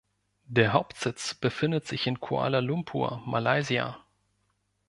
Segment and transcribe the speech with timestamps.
[0.47, 4.03] Der Hauptsitz befindet sich in Kuala Lumpur, Malaysia.